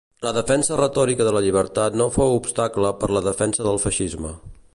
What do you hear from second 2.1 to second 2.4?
fou